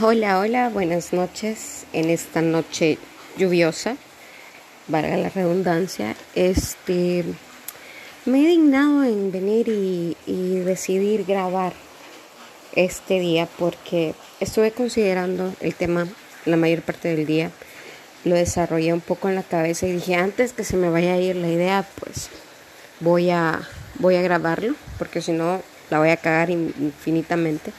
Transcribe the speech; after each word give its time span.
Hola, 0.00 0.38
hola, 0.38 0.70
buenas 0.70 1.12
noches. 1.12 1.84
En 1.92 2.08
esta 2.08 2.40
noche 2.40 2.96
lluviosa, 3.36 3.98
valga 4.86 5.16
la 5.18 5.28
redundancia, 5.28 6.16
este 6.34 7.24
me 8.24 8.44
he 8.44 8.48
dignado 8.48 9.04
en 9.04 9.30
venir 9.30 9.68
y, 9.68 10.16
y 10.26 10.58
decidir 10.60 11.26
grabar 11.26 11.74
este 12.72 13.20
día 13.20 13.46
porque 13.58 14.14
estuve 14.40 14.72
considerando 14.72 15.52
el 15.60 15.74
tema 15.74 16.08
la 16.46 16.56
mayor 16.56 16.80
parte 16.82 17.08
del 17.14 17.26
día. 17.26 17.50
Lo 18.28 18.34
desarrollé 18.34 18.92
un 18.92 19.00
poco 19.00 19.30
en 19.30 19.36
la 19.36 19.42
cabeza 19.42 19.86
y 19.86 19.92
dije, 19.92 20.14
antes 20.14 20.52
que 20.52 20.62
se 20.62 20.76
me 20.76 20.90
vaya 20.90 21.14
a 21.14 21.18
ir 21.18 21.34
la 21.34 21.48
idea, 21.48 21.86
pues 21.98 22.28
voy 23.00 23.30
a, 23.30 23.66
voy 23.98 24.16
a 24.16 24.22
grabarlo, 24.22 24.74
porque 24.98 25.22
si 25.22 25.32
no 25.32 25.62
la 25.88 25.98
voy 25.98 26.10
a 26.10 26.18
cagar 26.18 26.50
infinitamente. 26.50 27.72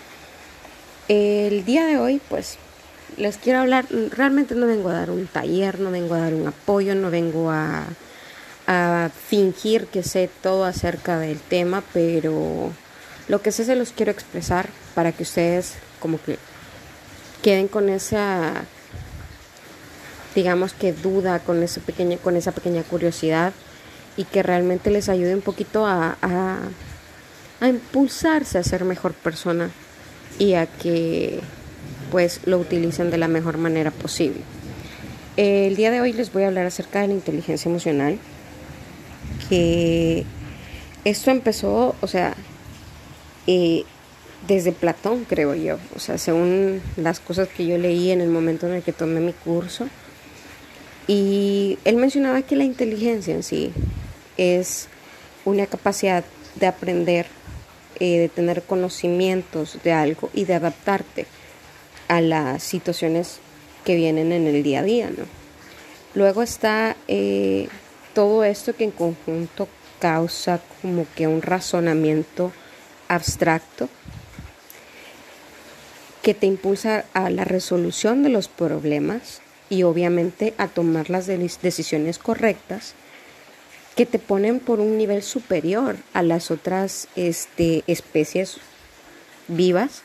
El 1.07 1.65
día 1.65 1.85
de 1.85 1.99
hoy, 1.99 2.19
pues, 2.29 2.57
les 3.17 3.37
quiero 3.37 3.59
hablar, 3.59 3.85
realmente 4.09 4.55
no 4.55 4.65
vengo 4.65 4.89
a 4.89 4.93
dar 4.93 5.11
un 5.11 5.27
taller, 5.27 5.79
no 5.79 5.91
vengo 5.91 6.15
a 6.15 6.19
dar 6.19 6.33
un 6.33 6.47
apoyo, 6.47 6.95
no 6.95 7.11
vengo 7.11 7.51
a, 7.51 7.85
a 8.65 9.11
fingir 9.27 9.85
que 9.85 10.01
sé 10.01 10.31
todo 10.41 10.65
acerca 10.65 11.19
del 11.19 11.39
tema, 11.39 11.83
pero 11.93 12.71
lo 13.27 13.41
que 13.43 13.51
sé 13.51 13.65
se 13.65 13.75
los 13.75 13.91
quiero 13.91 14.11
expresar 14.11 14.67
para 14.95 15.11
que 15.11 15.21
ustedes 15.21 15.75
como 15.99 16.19
que 16.19 16.39
queden 17.43 17.67
con 17.67 17.89
esa, 17.89 18.63
digamos 20.35 20.73
que 20.73 20.93
duda, 20.93 21.39
con, 21.39 21.63
ese 21.63 21.79
pequeño, 21.79 22.17
con 22.17 22.35
esa 22.35 22.51
pequeña 22.51 22.83
curiosidad 22.83 23.53
y 24.17 24.25
que 24.25 24.43
realmente 24.43 24.91
les 24.91 25.09
ayude 25.09 25.33
un 25.33 25.41
poquito 25.41 25.85
a, 25.85 26.17
a, 26.21 26.59
a 27.59 27.67
impulsarse 27.67 28.57
a 28.57 28.63
ser 28.63 28.85
mejor 28.85 29.13
persona 29.13 29.71
y 30.37 30.53
a 30.53 30.65
que 30.65 31.41
pues 32.11 32.41
lo 32.45 32.57
utilicen 32.57 33.11
de 33.11 33.17
la 33.17 33.27
mejor 33.27 33.57
manera 33.57 33.91
posible. 33.91 34.41
El 35.37 35.75
día 35.75 35.91
de 35.91 36.01
hoy 36.01 36.13
les 36.13 36.33
voy 36.33 36.43
a 36.43 36.47
hablar 36.47 36.65
acerca 36.65 37.01
de 37.01 37.07
la 37.07 37.13
inteligencia 37.13 37.69
emocional, 37.69 38.17
que 39.47 40.25
esto 41.05 41.31
empezó, 41.31 41.95
o 42.01 42.07
sea, 42.07 42.35
eh, 43.47 43.83
desde 44.47 44.71
Platón, 44.71 45.25
creo 45.25 45.55
yo, 45.55 45.77
o 45.95 45.99
sea, 45.99 46.17
según 46.17 46.81
las 46.97 47.19
cosas 47.19 47.47
que 47.47 47.65
yo 47.65 47.77
leí 47.77 48.11
en 48.11 48.21
el 48.21 48.29
momento 48.29 48.67
en 48.67 48.73
el 48.73 48.83
que 48.83 48.93
tomé 48.93 49.19
mi 49.19 49.33
curso. 49.33 49.87
Y 51.09 51.79
él 51.85 51.95
mencionaba 51.95 52.43
que 52.43 52.55
la 52.55 52.65
inteligencia 52.65 53.33
en 53.33 53.41
sí 53.41 53.71
es 54.37 54.89
una 55.43 55.65
capacidad 55.65 56.23
de 56.53 56.67
aprender 56.67 57.25
eh, 57.99 58.19
de 58.19 58.29
tener 58.29 58.61
conocimientos 58.61 59.79
de 59.83 59.91
algo 59.91 60.29
y 60.35 60.45
de 60.45 60.53
adaptarte 60.53 61.25
a 62.09 62.21
las 62.21 62.61
situaciones 62.61 63.39
que 63.83 63.95
vienen 63.95 64.31
en 64.31 64.45
el 64.45 64.61
día 64.61 64.81
a 64.81 64.83
día, 64.83 65.09
¿no? 65.09 65.23
Luego 66.13 66.43
está 66.43 66.95
eh, 67.07 67.69
todo 68.13 68.43
esto 68.43 68.75
que 68.75 68.83
en 68.83 68.91
conjunto 68.91 69.67
causa 69.99 70.61
como 70.83 71.07
que 71.15 71.25
un 71.25 71.41
razonamiento 71.41 72.51
abstracto 73.07 73.89
que 76.21 76.35
te 76.35 76.45
impulsa 76.45 77.05
a 77.13 77.31
la 77.31 77.45
resolución 77.45 78.21
de 78.21 78.29
los 78.29 78.47
problemas 78.47 79.41
y 79.69 79.83
obviamente 79.83 80.53
a 80.57 80.67
tomar 80.67 81.09
las 81.09 81.27
decisiones 81.27 82.17
correctas 82.17 82.93
que 83.95 84.05
te 84.05 84.19
ponen 84.19 84.59
por 84.59 84.79
un 84.79 84.97
nivel 84.97 85.23
superior 85.23 85.97
a 86.13 86.23
las 86.23 86.51
otras 86.51 87.07
este, 87.15 87.83
especies 87.87 88.57
vivas, 89.47 90.03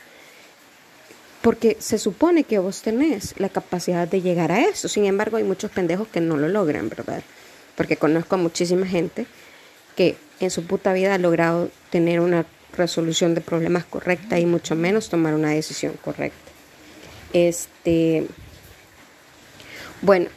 porque 1.41 1.77
se 1.79 1.97
supone 1.97 2.43
que 2.43 2.59
vos 2.59 2.81
tenés 2.81 3.39
la 3.39 3.49
capacidad 3.49 4.07
de 4.07 4.21
llegar 4.21 4.51
a 4.51 4.61
eso. 4.61 4.87
Sin 4.87 5.05
embargo, 5.05 5.37
hay 5.37 5.43
muchos 5.43 5.71
pendejos 5.71 6.07
que 6.07 6.19
no 6.19 6.37
lo 6.37 6.49
logran, 6.49 6.89
¿verdad? 6.89 7.23
Porque 7.75 7.97
conozco 7.97 8.35
a 8.35 8.39
muchísima 8.39 8.85
gente 8.85 9.27
que 9.95 10.17
en 10.39 10.51
su 10.51 10.65
puta 10.65 10.91
vida 10.93 11.13
ha 11.13 11.17
logrado 11.17 11.69
tener 11.89 12.19
una 12.19 12.45
resolución 12.75 13.35
de 13.35 13.41
problemas 13.41 13.85
correcta 13.85 14.39
y 14.39 14.45
mucho 14.45 14.75
menos 14.75 15.09
tomar 15.09 15.33
una 15.33 15.51
decisión 15.51 15.93
correcta. 16.03 16.51
Este, 17.31 18.27
bueno, 20.01 20.27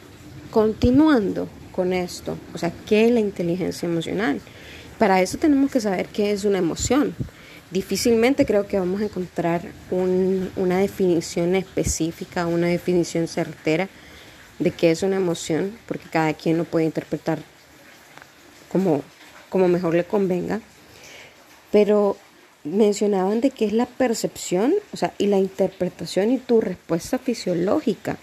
continuando 0.51 1.47
con 1.71 1.93
esto? 1.93 2.37
O 2.53 2.57
sea, 2.57 2.71
¿qué 2.87 3.05
es 3.05 3.11
la 3.11 3.19
inteligencia 3.19 3.87
emocional? 3.87 4.41
Para 4.97 5.21
eso 5.21 5.37
tenemos 5.37 5.71
que 5.71 5.79
saber 5.79 6.07
qué 6.07 6.31
es 6.31 6.43
una 6.43 6.57
emoción. 6.57 7.15
Difícilmente 7.71 8.45
creo 8.45 8.67
que 8.67 8.79
vamos 8.79 9.01
a 9.01 9.05
encontrar 9.05 9.61
una 9.91 10.79
definición 10.79 11.55
específica, 11.55 12.47
una 12.47 12.67
definición 12.67 13.27
certera 13.27 13.87
de 14.57 14.71
qué 14.71 14.91
es 14.91 15.03
una 15.03 15.17
emoción, 15.17 15.77
porque 15.87 16.09
cada 16.09 16.33
quien 16.33 16.57
lo 16.57 16.65
puede 16.65 16.85
interpretar 16.85 17.39
como, 18.69 19.03
como 19.49 19.67
mejor 19.67 19.95
le 19.95 20.03
convenga. 20.03 20.61
Pero 21.71 22.17
mencionaban 22.63 23.39
de 23.39 23.51
qué 23.51 23.65
es 23.65 23.73
la 23.73 23.85
percepción, 23.85 24.73
o 24.91 24.97
sea, 24.97 25.13
y 25.17 25.27
la 25.27 25.37
interpretación 25.37 26.31
y 26.31 26.39
tu 26.39 26.59
respuesta 26.59 27.19
fisiológica 27.19 28.17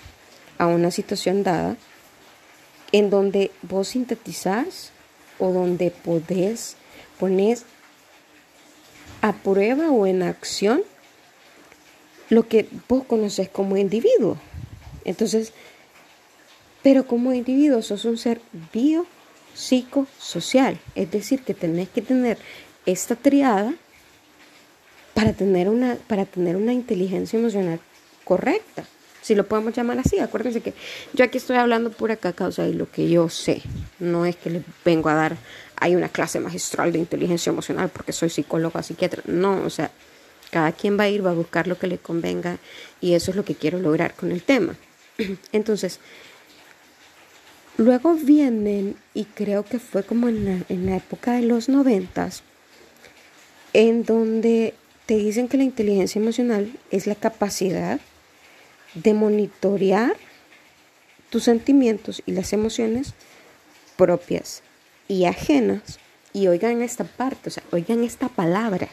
a 0.58 0.66
una 0.66 0.90
situación 0.90 1.42
dada 1.42 1.76
en 2.92 3.10
donde 3.10 3.50
vos 3.62 3.88
sintetizás 3.88 4.90
o 5.38 5.50
donde 5.50 5.90
podés 5.90 6.76
poner 7.18 7.58
a 9.22 9.32
prueba 9.32 9.90
o 9.90 10.06
en 10.06 10.22
acción 10.22 10.82
lo 12.28 12.48
que 12.48 12.68
vos 12.88 13.04
conoces 13.04 13.48
como 13.48 13.76
individuo. 13.76 14.38
Entonces, 15.04 15.52
pero 16.82 17.06
como 17.06 17.32
individuo 17.32 17.82
sos 17.82 18.04
un 18.04 18.18
ser 18.18 18.40
bio, 18.72 19.06
social, 19.54 20.78
es 20.94 21.10
decir, 21.10 21.42
que 21.42 21.54
tenés 21.54 21.88
que 21.88 22.02
tener 22.02 22.36
esta 22.84 23.16
triada 23.16 23.74
para 25.14 25.32
tener 25.32 25.70
una, 25.70 25.96
para 26.06 26.26
tener 26.26 26.56
una 26.56 26.74
inteligencia 26.74 27.38
emocional 27.38 27.80
correcta 28.24 28.84
si 29.26 29.34
lo 29.34 29.44
podemos 29.48 29.74
llamar 29.74 29.98
así. 29.98 30.20
Acuérdense 30.20 30.60
que 30.60 30.72
yo 31.12 31.24
aquí 31.24 31.38
estoy 31.38 31.56
hablando 31.56 31.90
pura 31.90 32.14
caca, 32.14 32.46
o 32.46 32.52
sea, 32.52 32.64
de 32.64 32.74
lo 32.74 32.88
que 32.88 33.08
yo 33.08 33.28
sé. 33.28 33.60
No 33.98 34.24
es 34.24 34.36
que 34.36 34.50
les 34.50 34.62
vengo 34.84 35.08
a 35.08 35.14
dar, 35.14 35.36
hay 35.74 35.96
una 35.96 36.08
clase 36.08 36.38
magistral 36.38 36.92
de 36.92 37.00
inteligencia 37.00 37.50
emocional 37.50 37.88
porque 37.88 38.12
soy 38.12 38.30
psicóloga, 38.30 38.84
psiquiatra. 38.84 39.24
No, 39.26 39.64
o 39.64 39.70
sea, 39.70 39.90
cada 40.52 40.70
quien 40.70 40.96
va 40.96 41.04
a 41.04 41.08
ir, 41.08 41.26
va 41.26 41.30
a 41.30 41.34
buscar 41.34 41.66
lo 41.66 41.76
que 41.76 41.88
le 41.88 41.98
convenga 41.98 42.58
y 43.00 43.14
eso 43.14 43.32
es 43.32 43.36
lo 43.36 43.44
que 43.44 43.56
quiero 43.56 43.80
lograr 43.80 44.14
con 44.14 44.30
el 44.30 44.44
tema. 44.44 44.76
Entonces, 45.52 45.98
luego 47.78 48.14
vienen, 48.14 48.94
y 49.12 49.24
creo 49.24 49.64
que 49.64 49.80
fue 49.80 50.04
como 50.04 50.28
en 50.28 50.44
la, 50.44 50.64
en 50.68 50.86
la 50.86 50.98
época 50.98 51.32
de 51.32 51.42
los 51.42 51.68
noventas, 51.68 52.44
en 53.72 54.04
donde 54.04 54.74
te 55.06 55.16
dicen 55.16 55.48
que 55.48 55.56
la 55.56 55.64
inteligencia 55.64 56.20
emocional 56.20 56.70
es 56.92 57.08
la 57.08 57.16
capacidad 57.16 57.98
de 58.96 59.14
monitorear 59.14 60.16
tus 61.30 61.44
sentimientos 61.44 62.22
y 62.26 62.32
las 62.32 62.52
emociones 62.52 63.14
propias 63.96 64.62
y 65.08 65.26
ajenas. 65.26 65.98
Y 66.32 66.48
oigan 66.48 66.82
esta 66.82 67.04
parte, 67.04 67.48
o 67.48 67.52
sea, 67.52 67.62
oigan 67.72 68.04
esta 68.04 68.28
palabra, 68.28 68.88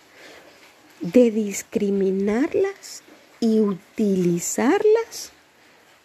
de 1.02 1.32
discriminarlas 1.32 3.04
y 3.42 3.60
utilizarlas 3.60 5.32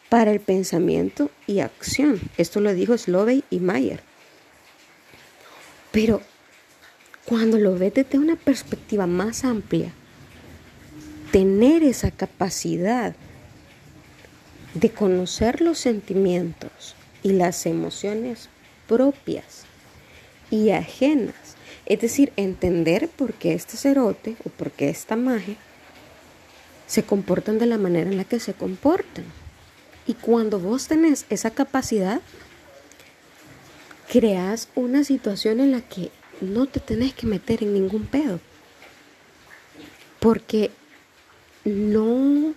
para 0.08 0.32
el 0.32 0.40
pensamiento 0.40 1.30
y 1.46 1.60
acción. 1.60 2.20
Esto 2.36 2.60
lo 2.60 2.74
dijo 2.74 2.98
Slovey 2.98 3.44
y 3.50 3.60
Mayer. 3.60 4.00
Pero 5.92 6.20
cuando 7.24 7.58
lo 7.58 7.78
ves 7.78 7.94
desde 7.94 8.18
una 8.18 8.34
perspectiva 8.34 9.06
más 9.06 9.44
amplia, 9.44 9.92
tener 11.30 11.82
esa 11.84 12.10
capacidad 12.10 13.14
de 14.74 14.90
conocer 14.90 15.60
los 15.60 15.78
sentimientos 15.78 16.94
y 17.22 17.32
las 17.32 17.66
emociones 17.66 18.48
propias 18.86 19.64
y 20.50 20.70
ajenas. 20.70 21.56
Es 21.86 22.00
decir, 22.00 22.32
entender 22.36 23.08
por 23.08 23.32
qué 23.34 23.54
este 23.54 23.76
cerote 23.76 24.36
o 24.44 24.50
por 24.50 24.70
qué 24.70 24.90
esta 24.90 25.16
magia 25.16 25.56
se 26.86 27.02
comportan 27.02 27.58
de 27.58 27.66
la 27.66 27.78
manera 27.78 28.10
en 28.10 28.16
la 28.16 28.24
que 28.24 28.40
se 28.40 28.54
comportan. 28.54 29.24
Y 30.06 30.14
cuando 30.14 30.58
vos 30.58 30.88
tenés 30.88 31.26
esa 31.28 31.50
capacidad, 31.50 32.20
creas 34.10 34.68
una 34.74 35.04
situación 35.04 35.60
en 35.60 35.72
la 35.72 35.82
que 35.82 36.10
no 36.40 36.66
te 36.66 36.80
tenés 36.80 37.12
que 37.14 37.26
meter 37.26 37.62
en 37.62 37.74
ningún 37.74 38.06
pedo. 38.06 38.40
Porque 40.18 40.70
no 41.64 42.54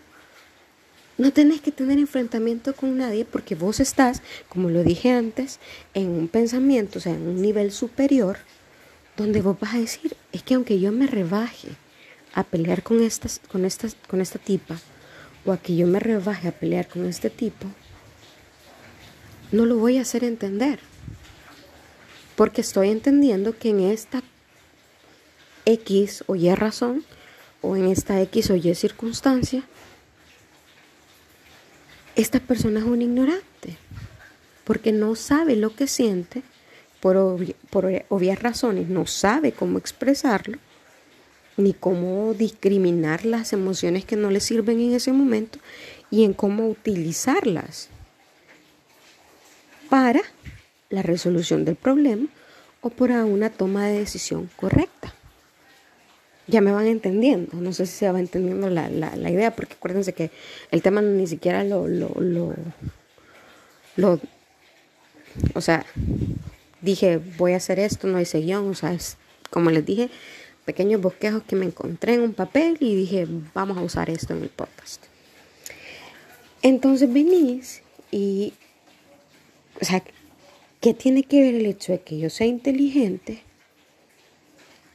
No 1.21 1.31
tenés 1.31 1.61
que 1.61 1.71
tener 1.71 1.99
enfrentamiento 1.99 2.75
con 2.75 2.97
nadie 2.97 3.25
porque 3.25 3.53
vos 3.53 3.79
estás, 3.79 4.23
como 4.49 4.71
lo 4.71 4.83
dije 4.83 5.11
antes, 5.11 5.59
en 5.93 6.09
un 6.09 6.27
pensamiento, 6.27 6.97
o 6.97 7.01
sea, 7.03 7.13
en 7.13 7.27
un 7.27 7.43
nivel 7.43 7.71
superior, 7.71 8.39
donde 9.17 9.43
vos 9.43 9.55
vas 9.59 9.75
a 9.75 9.77
decir, 9.77 10.17
es 10.31 10.41
que 10.41 10.55
aunque 10.55 10.79
yo 10.79 10.91
me 10.91 11.05
rebaje 11.05 11.67
a 12.33 12.43
pelear 12.43 12.81
con, 12.81 13.03
estas, 13.03 13.39
con, 13.51 13.65
estas, 13.65 13.95
con 14.07 14.19
esta 14.19 14.39
tipa, 14.39 14.79
o 15.45 15.51
a 15.51 15.57
que 15.57 15.75
yo 15.75 15.85
me 15.85 15.99
rebaje 15.99 16.47
a 16.47 16.53
pelear 16.53 16.87
con 16.87 17.05
este 17.05 17.29
tipo, 17.29 17.67
no 19.51 19.67
lo 19.67 19.77
voy 19.77 19.99
a 19.99 20.01
hacer 20.01 20.23
entender. 20.23 20.79
Porque 22.35 22.61
estoy 22.61 22.89
entendiendo 22.89 23.55
que 23.55 23.69
en 23.69 23.81
esta 23.81 24.23
X 25.65 26.23
o 26.25 26.35
Y 26.35 26.51
razón, 26.55 27.05
o 27.61 27.75
en 27.75 27.85
esta 27.85 28.19
X 28.21 28.49
o 28.49 28.55
Y 28.55 28.73
circunstancia, 28.73 29.63
esta 32.15 32.39
persona 32.39 32.79
es 32.79 32.85
un 32.85 33.01
ignorante, 33.01 33.77
porque 34.63 34.91
no 34.91 35.15
sabe 35.15 35.55
lo 35.55 35.75
que 35.75 35.87
siente, 35.87 36.43
por, 36.99 37.17
obvias 38.09 38.39
razones, 38.41 38.87
no 38.87 39.07
sabe 39.07 39.51
cómo 39.51 39.77
expresarlo, 39.77 40.57
ni 41.57 41.73
cómo 41.73 42.33
discriminar 42.33 43.25
las 43.25 43.53
emociones 43.53 44.05
que 44.05 44.15
no 44.15 44.31
le 44.31 44.39
sirven 44.39 44.79
en 44.79 44.93
ese 44.93 45.11
momento 45.11 45.59
y 46.09 46.23
en 46.23 46.33
cómo 46.33 46.69
utilizarlas 46.69 47.89
para 49.89 50.21
la 50.89 51.01
resolución 51.01 51.65
del 51.65 51.75
problema 51.75 52.27
o 52.81 52.89
para 52.89 53.25
una 53.25 53.49
toma 53.49 53.87
de 53.87 53.99
decisión 53.99 54.49
correcta. 54.55 55.13
Ya 56.51 56.59
me 56.59 56.73
van 56.73 56.85
entendiendo, 56.85 57.55
no 57.55 57.71
sé 57.71 57.85
si 57.85 57.93
se 57.99 58.11
va 58.11 58.19
entendiendo 58.19 58.69
la, 58.69 58.89
idea, 59.29 59.55
porque 59.55 59.75
acuérdense 59.75 60.11
que 60.11 60.31
el 60.69 60.81
tema 60.81 61.01
ni 61.01 61.25
siquiera 61.25 61.63
lo, 61.63 61.87
lo, 61.87 62.09
lo, 62.19 62.53
lo, 63.95 64.19
o 65.53 65.61
sea, 65.61 65.85
dije 66.81 67.21
voy 67.37 67.53
a 67.53 67.57
hacer 67.57 67.79
esto, 67.79 68.07
no 68.07 68.19
hice 68.19 68.41
guion, 68.41 68.69
o 68.69 68.73
sea, 68.73 68.91
es 68.91 69.15
como 69.49 69.69
les 69.69 69.85
dije, 69.85 70.09
pequeños 70.65 70.99
bosquejos 70.99 71.41
que 71.43 71.55
me 71.55 71.65
encontré 71.65 72.15
en 72.15 72.21
un 72.21 72.33
papel 72.33 72.75
y 72.81 72.95
dije 72.95 73.27
vamos 73.53 73.77
a 73.77 73.81
usar 73.81 74.09
esto 74.09 74.33
en 74.33 74.43
el 74.43 74.49
podcast. 74.49 75.05
Entonces 76.61 77.11
venís 77.13 77.81
y 78.11 78.53
o 79.81 79.85
sea, 79.85 80.03
¿qué 80.81 80.93
tiene 80.93 81.23
que 81.23 81.39
ver 81.39 81.55
el 81.55 81.65
hecho 81.65 81.93
de 81.93 82.01
que 82.01 82.19
yo 82.19 82.29
sea 82.29 82.47
inteligente 82.47 83.41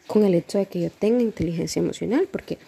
con 0.06 0.24
el 0.24 0.34
hecho 0.34 0.58
de 0.58 0.66
que 0.66 0.80
yo 0.80 0.90
tenga 0.90 1.22
inteligencia 1.22 1.80
emocional? 1.80 2.28
Porque 2.30 2.58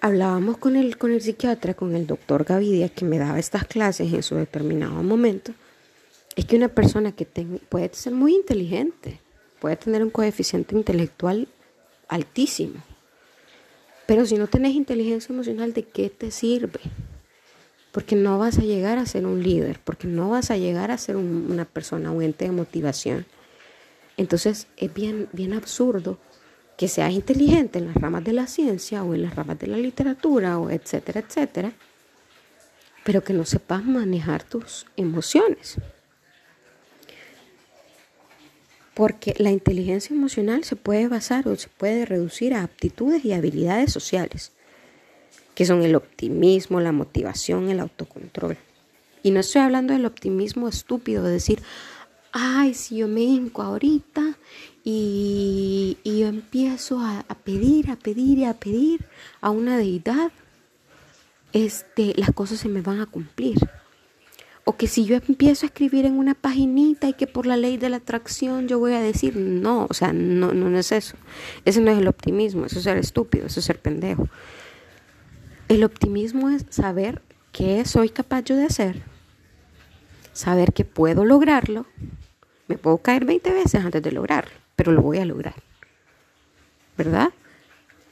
hablábamos 0.00 0.58
con 0.58 0.76
el, 0.76 0.98
con 0.98 1.12
el 1.12 1.20
psiquiatra, 1.20 1.74
con 1.74 1.94
el 1.94 2.06
doctor 2.06 2.44
Gavidia, 2.44 2.88
que 2.88 3.04
me 3.04 3.18
daba 3.18 3.38
estas 3.38 3.66
clases 3.66 4.12
en 4.12 4.22
su 4.22 4.34
determinado 4.34 5.02
momento, 5.02 5.52
es 6.34 6.44
que 6.44 6.56
una 6.56 6.68
persona 6.68 7.12
que 7.12 7.26
puede 7.68 7.90
ser 7.92 8.12
muy 8.12 8.34
inteligente, 8.34 9.20
puede 9.60 9.76
tener 9.76 10.02
un 10.02 10.10
coeficiente 10.10 10.74
intelectual 10.74 11.48
altísimo, 12.08 12.82
pero 14.06 14.26
si 14.26 14.36
no 14.36 14.46
tenés 14.46 14.74
inteligencia 14.74 15.32
emocional, 15.32 15.72
¿de 15.72 15.84
qué 15.84 16.10
te 16.10 16.30
sirve? 16.30 16.80
porque 17.92 18.16
no 18.16 18.38
vas 18.38 18.58
a 18.58 18.62
llegar 18.62 18.98
a 18.98 19.06
ser 19.06 19.26
un 19.26 19.42
líder, 19.42 19.78
porque 19.84 20.08
no 20.08 20.30
vas 20.30 20.50
a 20.50 20.56
llegar 20.56 20.90
a 20.90 20.98
ser 20.98 21.16
una 21.16 21.66
persona, 21.66 22.10
un 22.10 22.22
ente 22.22 22.46
de 22.46 22.50
motivación. 22.50 23.26
Entonces 24.16 24.66
es 24.78 24.92
bien, 24.92 25.28
bien 25.32 25.52
absurdo 25.52 26.18
que 26.76 26.88
seas 26.88 27.12
inteligente 27.12 27.78
en 27.78 27.86
las 27.86 27.96
ramas 27.96 28.24
de 28.24 28.32
la 28.32 28.46
ciencia 28.46 29.04
o 29.04 29.14
en 29.14 29.22
las 29.22 29.34
ramas 29.34 29.58
de 29.58 29.66
la 29.66 29.76
literatura 29.76 30.58
o 30.58 30.70
etcétera, 30.70 31.20
etcétera, 31.20 31.72
pero 33.04 33.22
que 33.22 33.32
no 33.32 33.44
sepas 33.44 33.84
manejar 33.84 34.44
tus 34.44 34.86
emociones. 34.96 35.76
Porque 38.94 39.34
la 39.38 39.50
inteligencia 39.50 40.14
emocional 40.14 40.64
se 40.64 40.76
puede 40.76 41.08
basar 41.08 41.48
o 41.48 41.56
se 41.56 41.68
puede 41.68 42.04
reducir 42.04 42.54
a 42.54 42.62
aptitudes 42.62 43.24
y 43.24 43.32
habilidades 43.32 43.92
sociales 43.92 44.52
que 45.54 45.66
son 45.66 45.82
el 45.82 45.94
optimismo, 45.94 46.80
la 46.80 46.92
motivación, 46.92 47.68
el 47.68 47.80
autocontrol. 47.80 48.56
Y 49.22 49.30
no 49.30 49.40
estoy 49.40 49.62
hablando 49.62 49.92
del 49.92 50.06
optimismo 50.06 50.68
estúpido, 50.68 51.22
de 51.22 51.32
decir, 51.32 51.62
ay, 52.32 52.74
si 52.74 52.96
yo 52.96 53.08
me 53.08 53.20
hinco 53.20 53.62
ahorita 53.62 54.38
y, 54.84 55.98
yo 56.04 56.26
empiezo 56.26 57.00
a, 57.00 57.24
pedir, 57.44 57.90
a 57.90 57.96
pedir 57.96 58.38
y 58.38 58.44
a 58.44 58.54
pedir 58.54 59.04
a 59.40 59.50
una 59.50 59.76
deidad, 59.76 60.32
este, 61.52 62.14
las 62.16 62.32
cosas 62.32 62.58
se 62.58 62.68
me 62.68 62.80
van 62.80 63.00
a 63.00 63.06
cumplir. 63.06 63.58
O 64.64 64.76
que 64.76 64.86
si 64.86 65.04
yo 65.04 65.16
empiezo 65.16 65.66
a 65.66 65.68
escribir 65.68 66.06
en 66.06 66.18
una 66.18 66.34
paginita 66.34 67.08
y 67.08 67.14
que 67.14 67.26
por 67.26 67.46
la 67.46 67.56
ley 67.56 67.78
de 67.78 67.88
la 67.88 67.96
atracción 67.96 68.68
yo 68.68 68.78
voy 68.78 68.92
a 68.92 69.00
decir, 69.00 69.36
no, 69.36 69.86
o 69.90 69.94
sea, 69.94 70.12
no, 70.12 70.52
no 70.52 70.78
es 70.78 70.92
eso. 70.92 71.16
Ese 71.64 71.80
no 71.80 71.90
es 71.90 71.98
el 71.98 72.06
optimismo, 72.06 72.66
eso 72.66 72.78
es 72.78 72.84
ser 72.84 72.96
estúpido, 72.96 73.46
eso 73.46 73.58
es 73.58 73.66
ser 73.66 73.80
pendejo. 73.80 74.28
El 75.68 75.82
optimismo 75.84 76.48
es 76.48 76.64
saber 76.70 77.22
qué 77.50 77.84
soy 77.84 78.08
capaz 78.08 78.44
yo 78.44 78.56
de 78.56 78.64
hacer, 78.64 79.02
saber 80.32 80.72
que 80.72 80.84
puedo 80.84 81.24
lograrlo. 81.24 81.86
Me 82.72 82.78
puedo 82.78 82.96
caer 82.96 83.26
20 83.26 83.52
veces 83.52 83.84
antes 83.84 84.02
de 84.02 84.12
lograrlo, 84.12 84.50
pero 84.76 84.92
lo 84.92 85.02
voy 85.02 85.18
a 85.18 85.26
lograr. 85.26 85.52
¿Verdad? 86.96 87.28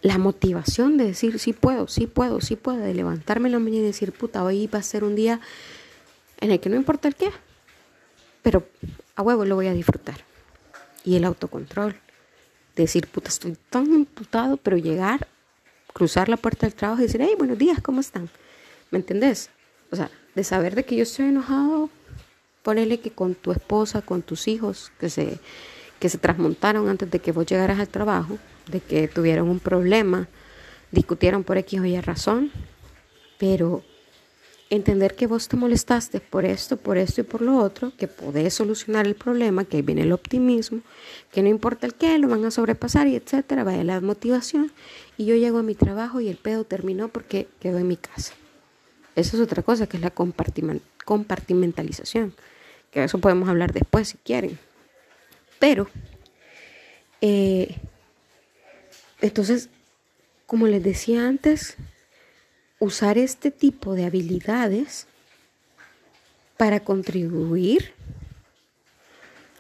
La 0.03 0.19
motivación 0.19 0.99
de 0.99 1.07
decir 1.07 1.39
sí 1.39 1.55
puedo, 1.55 1.89
sí 1.89 2.07
puedo, 2.07 2.43
sí 2.43 2.57
puedo, 2.57 2.77
de 2.77 2.93
levantarme 2.93 3.49
en 3.49 3.53
la 3.53 3.59
mañana 3.59 3.85
y 3.85 3.87
decir, 3.87 4.12
puta, 4.12 4.45
hoy 4.45 4.67
va 4.67 4.81
a 4.81 4.83
ser 4.83 5.03
un 5.03 5.17
día 5.17 5.41
en 6.43 6.51
el 6.51 6.61
que 6.61 6.69
no 6.69 6.77
importa 6.77 7.09
el 7.09 7.15
qué, 7.15 7.31
pero 8.43 8.67
a 9.17 9.23
huevo 9.23 9.47
lo 9.47 9.55
voy 9.55 9.69
a 9.69 9.73
disfrutar. 9.73 10.17
Y 11.07 11.17
el 11.17 11.25
autocontrol, 11.25 11.97
decir, 12.77 13.07
puta, 13.07 13.31
estoy 13.31 13.57
tan 13.71 13.91
imputado, 13.95 14.59
pero 14.59 14.77
llegar 14.77 15.27
cruzar 15.95 16.29
la 16.29 16.37
puerta 16.37 16.67
del 16.67 16.75
trabajo 16.75 17.01
y 17.01 17.07
decir, 17.07 17.23
hey, 17.23 17.33
buenos 17.39 17.57
días, 17.57 17.81
¿cómo 17.81 18.03
están? 18.03 18.29
¿Me 18.91 18.99
entendés? 18.99 19.49
O 19.91 19.97
sea, 19.97 20.11
de 20.35 20.45
saber 20.45 20.75
de 20.75 20.85
que 20.85 20.97
yo 20.97 21.05
estoy 21.05 21.29
enojado, 21.29 21.89
ponele 22.62 23.01
que 23.01 23.11
con 23.11 23.35
tu 23.35 23.53
esposa, 23.53 24.03
con 24.03 24.23
tus 24.23 24.49
hijos, 24.49 24.93
que 24.99 25.11
se, 25.11 25.39
que 25.99 26.09
se 26.09 26.19
transmontaron 26.19 26.89
antes 26.89 27.11
de 27.11 27.19
que 27.19 27.33
vos 27.33 27.47
llegaras 27.47 27.79
al 27.79 27.89
trabajo, 27.89 28.39
de 28.71 28.81
que 28.81 29.09
tuvieron 29.09 29.49
un 29.49 29.61
problema, 29.61 30.29
discutieron 30.91 31.45
por 31.45 31.59
X 31.59 31.81
o 31.81 31.85
Y 31.85 32.01
razón, 32.01 32.51
pero 33.39 33.83
entender 34.71 35.17
que 35.17 35.27
vos 35.27 35.49
te 35.49 35.57
molestaste 35.57 36.21
por 36.21 36.45
esto, 36.45 36.77
por 36.77 36.97
esto 36.97 37.21
y 37.21 37.25
por 37.25 37.43
lo 37.43 37.59
otro, 37.59 37.93
que 37.97 38.07
podés 38.07 38.55
solucionar 38.55 39.07
el 39.07 39.17
problema, 39.17 39.65
que 39.65 39.79
ahí 39.79 39.83
viene 39.83 40.03
el 40.03 40.12
optimismo, 40.12 40.81
que 41.33 41.43
no 41.43 41.49
importa 41.49 41.87
el 41.87 41.95
qué, 41.95 42.19
lo 42.19 42.29
van 42.29 42.45
a 42.45 42.52
sobrepasar 42.52 43.09
y 43.09 43.17
etcétera, 43.17 43.64
vaya 43.64 43.83
la 43.83 44.00
motivación. 44.00 44.71
Y 45.19 45.26
yo 45.26 45.35
llego 45.35 45.59
a 45.59 45.62
mi 45.64 45.75
trabajo 45.75 46.21
y 46.21 46.29
el 46.29 46.37
pedo 46.37 46.64
terminó 46.64 47.09
porque 47.09 47.49
quedó 47.59 47.79
en 47.79 47.88
mi 47.88 47.97
casa. 47.97 48.35
Esa 49.17 49.37
es 49.37 49.43
otra 49.43 49.62
cosa, 49.62 49.87
que 49.87 49.97
es 49.97 50.02
la 50.02 50.12
compartimentalización, 51.05 52.35
que 52.90 53.05
eso 53.05 53.19
podemos 53.19 53.49
hablar 53.49 53.73
después 53.73 54.09
si 54.09 54.19
quieren. 54.19 54.59
Pero, 55.59 55.88
eh, 57.21 57.76
entonces, 59.21 59.69
como 60.47 60.67
les 60.67 60.83
decía 60.83 61.26
antes, 61.29 61.76
usar 62.79 63.19
este 63.19 63.50
tipo 63.50 63.95
de 63.95 64.07
habilidades 64.07 65.07
para 66.57 66.81
contribuir 66.81 67.93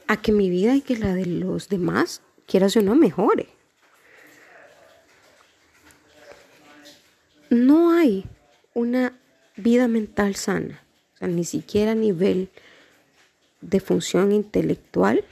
a 0.06 0.20
que 0.20 0.32
mi 0.32 0.50
vida 0.50 0.74
y 0.74 0.80
que 0.80 0.96
la 0.96 1.14
de 1.14 1.26
los 1.26 1.68
demás, 1.68 2.22
quieras 2.46 2.76
o 2.76 2.82
no, 2.82 2.94
mejore. 2.94 3.48
No 7.48 7.92
hay 7.92 8.26
una 8.74 9.19
vida 9.60 9.88
mental 9.88 10.36
sana, 10.36 10.82
ni 11.20 11.44
siquiera 11.44 11.92
a 11.92 11.94
nivel 11.94 12.48
de 13.60 13.80
función 13.80 14.32
intelectual, 14.32 15.24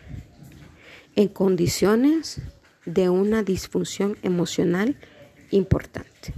en 1.16 1.28
condiciones 1.28 2.40
de 2.84 3.08
una 3.08 3.42
disfunción 3.42 4.16
emocional 4.22 4.96
importante 5.50 6.34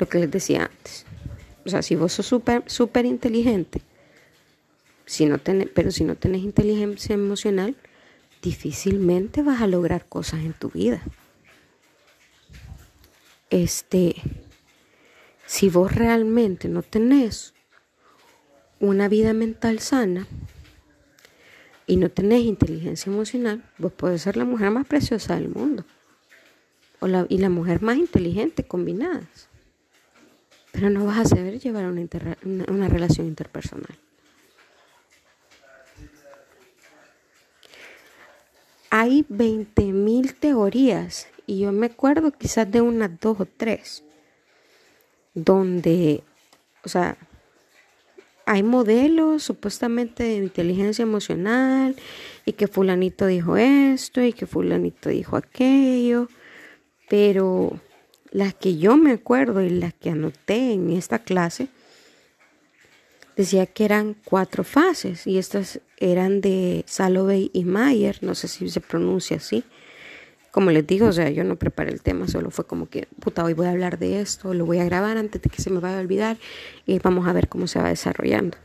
lo 0.00 0.08
que 0.08 0.18
les 0.18 0.30
decía 0.30 0.64
antes. 0.64 1.04
O 1.64 1.68
sea, 1.68 1.82
si 1.82 1.94
vos 1.94 2.14
sos 2.14 2.26
súper 2.26 2.64
super 2.66 3.04
inteligente, 3.04 3.82
si 5.04 5.26
no 5.26 5.38
pero 5.38 5.90
si 5.90 6.04
no 6.04 6.16
tenés 6.16 6.42
inteligencia 6.42 7.14
emocional, 7.14 7.76
difícilmente 8.42 9.42
vas 9.42 9.60
a 9.60 9.66
lograr 9.66 10.06
cosas 10.06 10.40
en 10.40 10.54
tu 10.54 10.70
vida. 10.70 11.02
Este, 13.50 14.16
si 15.50 15.68
vos 15.68 15.92
realmente 15.92 16.68
no 16.68 16.82
tenés 16.82 17.54
una 18.78 19.08
vida 19.08 19.32
mental 19.32 19.80
sana 19.80 20.28
y 21.88 21.96
no 21.96 22.08
tenés 22.08 22.44
inteligencia 22.44 23.12
emocional, 23.12 23.64
vos 23.76 23.90
podés 23.90 24.22
ser 24.22 24.36
la 24.36 24.44
mujer 24.44 24.70
más 24.70 24.86
preciosa 24.86 25.34
del 25.34 25.48
mundo. 25.48 25.84
Y 27.28 27.38
la 27.38 27.48
mujer 27.48 27.82
más 27.82 27.96
inteligente 27.96 28.62
combinadas. 28.62 29.48
Pero 30.70 30.88
no 30.88 31.04
vas 31.04 31.18
a 31.18 31.24
saber 31.24 31.58
llevar 31.58 31.86
una, 31.86 32.06
una, 32.68 32.88
relación 32.88 33.26
interpersonal. 33.26 33.98
Hay 38.90 39.24
20.000 39.28 40.32
teorías 40.38 41.26
y 41.44 41.58
yo 41.58 41.72
me 41.72 41.86
acuerdo 41.86 42.30
quizás 42.30 42.70
de 42.70 42.82
unas 42.82 43.18
dos 43.18 43.40
o 43.40 43.46
tres 43.46 44.04
donde, 45.34 46.22
o 46.84 46.88
sea, 46.88 47.16
hay 48.46 48.62
modelos 48.62 49.42
supuestamente 49.42 50.24
de 50.24 50.36
inteligencia 50.36 51.02
emocional 51.02 51.94
y 52.44 52.54
que 52.54 52.66
fulanito 52.66 53.26
dijo 53.26 53.56
esto 53.56 54.22
y 54.22 54.32
que 54.32 54.46
fulanito 54.46 55.08
dijo 55.08 55.36
aquello, 55.36 56.28
pero 57.08 57.80
las 58.32 58.54
que 58.54 58.76
yo 58.76 58.96
me 58.96 59.12
acuerdo 59.12 59.62
y 59.62 59.70
las 59.70 59.94
que 59.94 60.10
anoté 60.10 60.72
en 60.72 60.90
esta 60.90 61.20
clase, 61.20 61.68
decía 63.36 63.66
que 63.66 63.84
eran 63.84 64.16
cuatro 64.24 64.64
fases 64.64 65.26
y 65.26 65.38
estas 65.38 65.80
eran 65.98 66.40
de 66.40 66.84
Salovey 66.86 67.50
y 67.52 67.64
Mayer, 67.64 68.18
no 68.22 68.34
sé 68.34 68.48
si 68.48 68.68
se 68.68 68.80
pronuncia 68.80 69.36
así. 69.36 69.64
Como 70.50 70.70
les 70.72 70.86
digo, 70.86 71.06
o 71.06 71.12
sea, 71.12 71.30
yo 71.30 71.44
no 71.44 71.56
preparé 71.56 71.92
el 71.92 72.02
tema, 72.02 72.26
solo 72.26 72.50
fue 72.50 72.66
como 72.66 72.88
que, 72.88 73.06
puta, 73.20 73.44
hoy 73.44 73.54
voy 73.54 73.66
a 73.66 73.70
hablar 73.70 73.98
de 73.98 74.20
esto, 74.20 74.52
lo 74.52 74.66
voy 74.66 74.78
a 74.78 74.84
grabar 74.84 75.16
antes 75.16 75.40
de 75.40 75.48
que 75.48 75.62
se 75.62 75.70
me 75.70 75.78
vaya 75.78 75.98
a 75.98 76.00
olvidar 76.00 76.38
y 76.86 76.98
vamos 76.98 77.28
a 77.28 77.32
ver 77.32 77.48
cómo 77.48 77.66
se 77.68 77.78
va 77.78 77.88
desarrollando. 77.88 78.56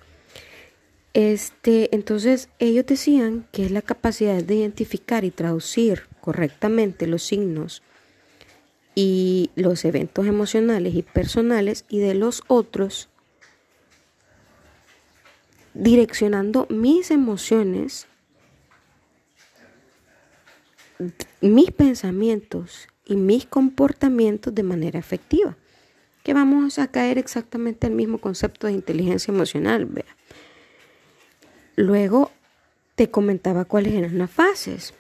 Este, 1.14 1.96
entonces, 1.96 2.50
ellos 2.60 2.86
decían 2.86 3.48
que 3.52 3.66
es 3.66 3.72
la 3.72 3.82
capacidad 3.82 4.44
de 4.44 4.56
identificar 4.56 5.24
y 5.24 5.32
traducir 5.32 6.04
correctamente 6.20 7.08
los 7.08 7.24
signos 7.24 7.84
y 8.96 9.52
los 9.56 9.86
eventos 9.86 10.26
emocionales 10.26 10.96
y 10.96 11.04
personales 11.04 11.86
y 11.88 12.00
de 12.00 12.16
los 12.16 12.44
otros, 12.48 13.10
direccionando 15.74 16.66
mis 16.70 17.12
emociones, 17.12 18.08
mis 21.42 21.72
pensamientos 21.72 22.88
y 23.06 23.16
mis 23.16 23.46
comportamientos 23.46 24.54
de 24.54 24.64
manera 24.64 25.00
efectiva. 25.00 25.58
Que 26.24 26.34
vamos 26.34 26.80
a 26.80 26.88
caer 26.88 27.18
exactamente 27.18 27.86
al 27.86 27.94
mismo 27.94 28.18
concepto 28.18 28.68
de 28.68 28.74
inteligencia 28.74 29.32
emocional. 29.32 29.86
Vea. 29.86 30.06
Luego 31.76 32.32
te 32.96 33.12
comentaba 33.12 33.66
cuáles 33.66 33.94
eran 33.94 34.18
las 34.18 34.32
fases 34.32 34.94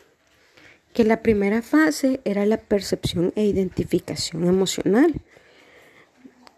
que 0.95 1.03
la 1.03 1.21
primera 1.21 1.61
fase 1.61 2.21
era 2.23 2.45
la 2.45 2.55
percepción 2.55 3.33
e 3.35 3.43
identificación 3.45 4.47
emocional, 4.47 5.13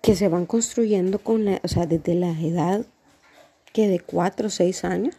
que 0.03 0.15
se 0.15 0.27
van 0.27 0.45
construyendo 0.45 1.17
con 1.17 1.43
la, 1.43 1.59
o 1.63 1.67
sea, 1.67 1.87
desde 1.87 2.13
la 2.13 2.39
edad 2.39 2.85
que 3.73 3.87
de 3.87 3.99
4 3.99 4.47
o 4.47 4.49
6 4.51 4.83
años 4.85 5.15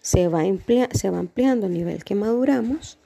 se 0.00 0.28
va, 0.28 0.42
se 0.92 1.10
va 1.10 1.18
ampliando 1.18 1.66
a 1.66 1.68
nivel 1.68 2.02
que 2.02 2.14
maduramos 2.14 2.98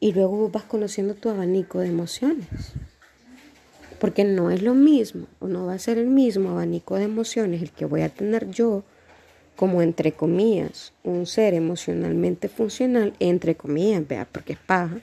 y 0.00 0.12
luego 0.12 0.48
vas 0.50 0.64
conociendo 0.64 1.14
tu 1.14 1.28
abanico 1.28 1.80
de 1.80 1.88
emociones. 1.88 2.48
Porque 3.98 4.24
no 4.24 4.50
es 4.50 4.62
lo 4.62 4.74
mismo, 4.74 5.26
o 5.40 5.48
no 5.48 5.66
va 5.66 5.74
a 5.74 5.78
ser 5.78 5.98
el 5.98 6.06
mismo 6.06 6.50
abanico 6.50 6.96
de 6.96 7.04
emociones 7.04 7.62
el 7.62 7.72
que 7.72 7.84
voy 7.84 8.02
a 8.02 8.08
tener 8.08 8.48
yo 8.50 8.84
como 9.58 9.82
entre 9.82 10.12
comillas, 10.12 10.92
un 11.02 11.26
ser 11.26 11.52
emocionalmente 11.52 12.48
funcional, 12.48 13.12
entre 13.18 13.56
comillas, 13.56 14.06
vea, 14.06 14.24
porque 14.30 14.52
es 14.52 14.58
paja, 14.60 15.00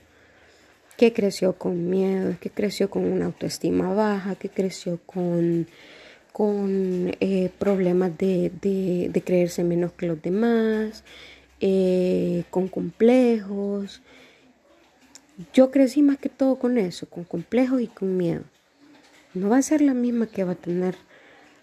que 0.95 1.11
creció 1.11 1.57
con 1.57 1.89
miedo, 1.89 2.37
que 2.39 2.49
creció 2.49 2.89
con 2.89 3.03
una 3.03 3.25
autoestima 3.25 3.93
baja, 3.93 4.35
que 4.35 4.47
creció 4.47 4.97
con, 5.05 5.67
con 6.31 7.13
eh, 7.19 7.51
problemas 7.59 8.17
de, 8.17 8.49
de, 8.61 9.21
creerse 9.25 9.65
menos 9.65 9.91
que 9.91 10.07
los 10.07 10.21
demás, 10.21 11.03
eh, 11.59 12.45
con 12.49 12.69
complejos. 12.69 14.01
Yo 15.53 15.69
crecí 15.71 16.01
más 16.01 16.17
que 16.17 16.29
todo 16.29 16.57
con 16.57 16.77
eso, 16.77 17.09
con 17.09 17.25
complejos 17.25 17.81
y 17.81 17.87
con 17.87 18.15
miedo. 18.15 18.43
No 19.33 19.49
va 19.49 19.57
a 19.57 19.61
ser 19.61 19.81
la 19.81 19.93
misma 19.93 20.27
que 20.27 20.45
va 20.45 20.53
a 20.53 20.55
tener 20.55 20.95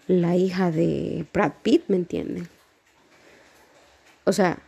la 0.07 0.35
hija 0.35 0.69
de 0.69 1.25
Brad 1.33 1.53
Pitt, 1.63 1.83
¿me 1.87 1.95
entienden? 1.95 2.47
O 4.25 4.31
sea, 4.31 4.59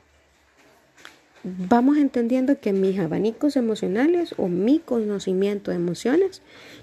vamos 1.44 1.98
entendiendo 1.98 2.60
que 2.60 2.74
mis 2.74 2.98
abanicos 3.00 3.56
emocionales 3.56 4.34
o 4.38 4.48
mi 4.48 4.80
conocimiento 4.80 5.70
de 5.70 5.78
emociones 5.78 6.42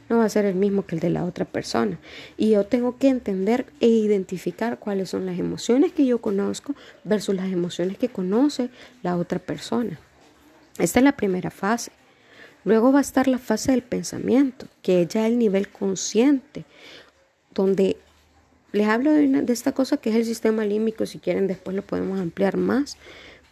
no 0.08 0.18
va 0.18 0.24
a 0.24 0.28
ser 0.28 0.44
el 0.44 0.54
mismo 0.54 0.86
que 0.86 0.94
el 0.94 1.00
de 1.00 1.10
la 1.10 1.24
otra 1.24 1.44
persona. 1.44 1.98
Y 2.36 2.50
yo 2.50 2.64
tengo 2.66 2.98
que 2.98 3.08
entender 3.08 3.66
e 3.80 3.88
identificar 3.88 4.78
cuáles 4.78 5.10
son 5.10 5.26
las 5.26 5.38
emociones 5.38 5.92
que 5.92 6.06
yo 6.06 6.20
conozco 6.20 6.74
versus 7.02 7.34
las 7.34 7.50
emociones 7.50 7.98
que 7.98 8.08
conoce 8.08 8.70
la 9.02 9.16
otra 9.16 9.40
persona. 9.40 9.98
Esta 10.78 11.00
es 11.00 11.04
la 11.04 11.16
primera 11.16 11.50
fase. 11.50 11.90
Luego 12.64 12.92
va 12.92 12.98
a 12.98 13.02
estar 13.02 13.28
la 13.28 13.38
fase 13.38 13.72
del 13.72 13.82
pensamiento, 13.82 14.66
que 14.82 15.02
es 15.02 15.08
ya 15.08 15.26
el 15.26 15.38
nivel 15.38 15.68
consciente, 15.68 16.64
donde 17.54 17.96
les 18.72 18.88
hablo 18.88 19.12
de, 19.12 19.44
esta 19.48 19.72
cosa 19.72 19.96
que 19.96 20.10
es 20.10 20.16
el 20.16 20.24
sistema 20.24 20.64
límbico, 20.64 21.04
si 21.06 21.18
quieren 21.18 21.46
después 21.46 21.76
lo 21.76 21.82
podemos 21.82 22.20
ampliar 22.20 22.56
más, 22.56 22.96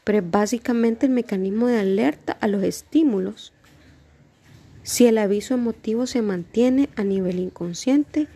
pero 0.05 0.25
básicamente 0.29 1.07
el 1.07 1.13
mecanismo 1.13 1.67
de 1.67 1.79
alerta 1.79 2.37
a 2.41 2.49
los 2.49 2.63
estímulos. 2.63 3.53
Si 4.83 5.07
el 5.07 5.19
aviso 5.19 5.55
emotivo 5.55 6.07
se 6.07 6.23
mantiene 6.23 6.89
a 6.97 7.05
nivel 7.05 7.39
inconsciente, 7.39 8.29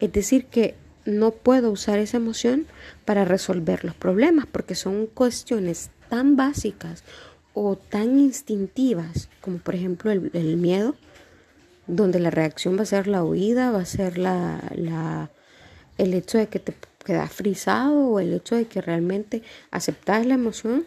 es 0.00 0.12
decir, 0.12 0.46
que 0.46 0.74
no 1.04 1.30
puedo 1.30 1.70
usar 1.70 1.98
esa 1.98 2.16
emoción 2.16 2.66
para 3.04 3.24
resolver 3.24 3.84
los 3.84 3.94
problemas, 3.94 4.46
porque 4.46 4.74
son 4.74 5.06
cuestiones 5.06 5.90
tan 6.08 6.34
básicas 6.34 7.04
o 7.54 7.76
tan 7.76 8.18
instintivas, 8.18 9.28
como 9.40 9.58
por 9.58 9.74
ejemplo 9.74 10.10
el, 10.10 10.56
miedo, 10.56 10.94
donde 11.86 12.20
la 12.20 12.30
reacción 12.30 12.76
va 12.76 12.82
a 12.82 12.86
ser 12.86 13.06
la 13.06 13.24
huida, 13.24 13.70
va 13.70 13.80
a 13.80 13.86
ser 13.86 14.18
la, 14.18 15.30
el 15.98 16.14
hecho 16.14 16.38
de 16.38 16.48
que 16.48 16.58
te 16.58 16.74
quedas 17.04 17.32
frisado 17.32 18.08
o 18.08 18.20
el 18.20 18.32
hecho 18.32 18.56
de 18.56 18.66
que 18.66 18.80
realmente 18.80 19.42
aceptas 19.70 20.26
la 20.26 20.34
emoción 20.34 20.84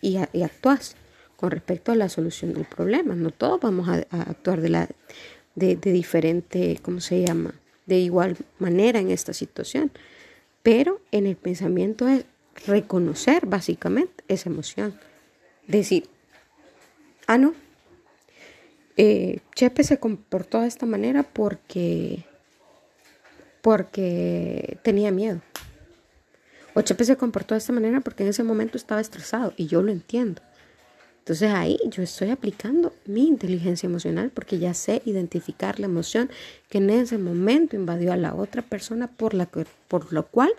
y, 0.00 0.18
y 0.32 0.42
actúas 0.42 0.96
con 1.40 1.50
respecto 1.50 1.90
a 1.90 1.96
la 1.96 2.10
solución 2.10 2.52
del 2.52 2.66
problema. 2.66 3.14
No 3.14 3.30
todos 3.30 3.58
vamos 3.62 3.88
a, 3.88 4.04
actuar 4.10 4.60
de, 4.60 4.68
la, 4.68 4.88
de, 5.54 5.76
diferente, 5.76 6.78
¿cómo 6.82 7.00
se 7.00 7.24
llama? 7.24 7.54
De 7.86 7.98
igual 7.98 8.36
manera 8.58 9.00
en 9.00 9.10
esta 9.10 9.32
situación. 9.32 9.90
Pero 10.62 11.00
en 11.12 11.26
el 11.26 11.36
pensamiento 11.36 12.06
es 12.08 12.26
reconocer 12.66 13.46
básicamente 13.46 14.22
esa 14.28 14.50
emoción. 14.50 15.00
Decir, 15.70 16.08
ah, 17.26 17.38
no, 17.38 17.54
eh, 18.96 19.40
Chepe 19.54 19.84
se 19.84 19.98
comportó 19.98 20.60
de 20.60 20.68
esta 20.68 20.84
manera 20.84 21.22
porque 21.22 22.24
porque 23.62 24.78
tenía 24.82 25.10
miedo. 25.10 25.40
O 26.74 26.82
Chepe 26.82 27.04
se 27.04 27.16
comportó 27.16 27.54
de 27.54 27.58
esta 27.58 27.72
manera 27.72 28.00
porque 28.00 28.22
en 28.22 28.30
ese 28.30 28.42
momento 28.42 28.76
estaba 28.76 29.00
estresado 29.00 29.52
y 29.56 29.66
yo 29.66 29.82
lo 29.82 29.92
entiendo. 29.92 30.42
Entonces 31.18 31.50
ahí 31.52 31.78
yo 31.86 32.02
estoy 32.02 32.30
aplicando 32.30 32.92
mi 33.06 33.28
inteligencia 33.28 33.86
emocional 33.86 34.30
porque 34.34 34.58
ya 34.58 34.74
sé 34.74 35.02
identificar 35.04 35.78
la 35.78 35.86
emoción 35.86 36.30
que 36.68 36.78
en 36.78 36.90
ese 36.90 37.18
momento 37.18 37.76
invadió 37.76 38.12
a 38.12 38.16
la 38.16 38.34
otra 38.34 38.62
persona 38.62 39.06
por, 39.06 39.34
la 39.34 39.48
por 39.86 40.12
lo 40.12 40.26
cual 40.26 40.50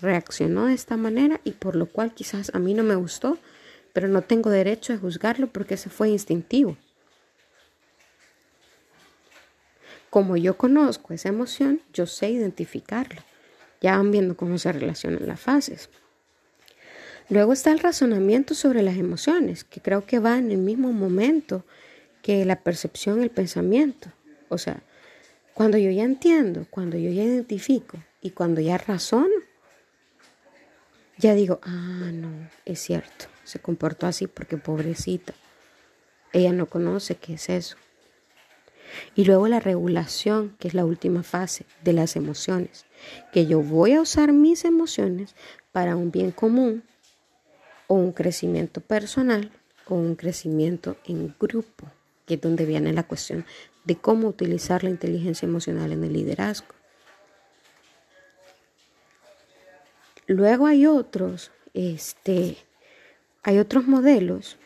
reaccionó 0.00 0.66
de 0.66 0.74
esta 0.74 0.96
manera 0.96 1.40
y 1.44 1.52
por 1.52 1.76
lo 1.76 1.86
cual 1.86 2.14
quizás 2.14 2.50
a 2.54 2.58
mí 2.58 2.74
no 2.74 2.84
me 2.84 2.94
gustó, 2.94 3.38
pero 3.94 4.08
no 4.08 4.20
tengo 4.22 4.50
derecho 4.50 4.92
a 4.92 4.98
juzgarlo 4.98 5.46
porque 5.46 5.74
ese 5.74 5.88
fue 5.88 6.10
instintivo. 6.10 6.76
Como 10.10 10.36
yo 10.36 10.58
conozco 10.58 11.14
esa 11.14 11.30
emoción, 11.30 11.80
yo 11.92 12.06
sé 12.06 12.28
identificarla. 12.28 13.24
Ya 13.80 13.96
van 13.96 14.10
viendo 14.10 14.36
cómo 14.36 14.58
se 14.58 14.72
relacionan 14.72 15.26
las 15.26 15.40
fases. 15.40 15.88
Luego 17.30 17.52
está 17.52 17.72
el 17.72 17.78
razonamiento 17.78 18.54
sobre 18.54 18.82
las 18.82 18.96
emociones, 18.96 19.64
que 19.64 19.80
creo 19.80 20.04
que 20.04 20.18
va 20.18 20.38
en 20.38 20.50
el 20.50 20.58
mismo 20.58 20.92
momento 20.92 21.64
que 22.20 22.44
la 22.44 22.60
percepción, 22.60 23.22
el 23.22 23.30
pensamiento. 23.30 24.10
O 24.48 24.58
sea, 24.58 24.82
cuando 25.54 25.78
yo 25.78 25.90
ya 25.90 26.02
entiendo, 26.02 26.66
cuando 26.68 26.98
yo 26.98 27.10
ya 27.10 27.22
identifico 27.22 27.98
y 28.20 28.30
cuando 28.30 28.60
ya 28.60 28.76
razono, 28.76 29.34
ya 31.16 31.34
digo, 31.34 31.60
ah, 31.62 32.10
no, 32.12 32.50
es 32.64 32.80
cierto, 32.80 33.26
se 33.44 33.58
comportó 33.58 34.06
así 34.06 34.26
porque 34.26 34.56
pobrecita. 34.56 35.34
Ella 36.32 36.52
no 36.52 36.66
conoce 36.66 37.14
qué 37.14 37.34
es 37.34 37.48
eso. 37.48 37.76
Y 39.14 39.24
luego 39.24 39.48
la 39.48 39.60
regulación, 39.60 40.56
que 40.58 40.68
es 40.68 40.74
la 40.74 40.84
última 40.84 41.22
fase 41.22 41.66
de 41.82 41.92
las 41.92 42.16
emociones, 42.16 42.86
que 43.32 43.46
yo 43.46 43.60
voy 43.60 43.92
a 43.92 44.00
usar 44.00 44.32
mis 44.32 44.64
emociones 44.64 45.34
para 45.72 45.96
un 45.96 46.10
bien 46.10 46.30
común 46.30 46.84
o 47.86 47.94
un 47.94 48.12
crecimiento 48.12 48.80
personal 48.80 49.50
o 49.86 49.94
un 49.94 50.14
crecimiento 50.14 50.96
en 51.04 51.34
grupo, 51.38 51.86
que 52.26 52.34
es 52.34 52.40
donde 52.40 52.64
viene 52.64 52.92
la 52.92 53.02
cuestión 53.02 53.44
de 53.84 53.96
cómo 53.96 54.28
utilizar 54.28 54.82
la 54.82 54.90
inteligencia 54.90 55.46
emocional 55.46 55.92
en 55.92 56.04
el 56.04 56.12
liderazgo. 56.12 56.74
Luego 60.26 60.66
hay 60.66 60.86
otros, 60.86 61.50
este, 61.74 62.56
hay 63.44 63.58
otros 63.58 63.86
modelos 63.86 64.56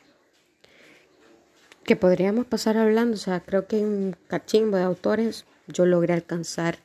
que 1.85 1.97
podríamos 1.97 2.47
pasar 2.47 2.77
hablando, 2.77 3.15
o 3.15 3.19
sea, 3.19 3.41
creo 3.41 3.67
que 3.67 3.77
hay 3.77 3.83
un 3.83 4.17
cachimbo 4.29 4.77
de 4.77 4.85
autores, 4.85 5.45
yo 5.67 5.85
logré 5.85 6.15
alcanzar 6.15 6.79